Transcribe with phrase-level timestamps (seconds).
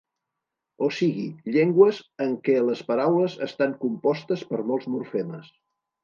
[0.85, 1.25] O sigui,
[1.55, 5.53] llengües en què les paraules estan compostes per molts morfemes.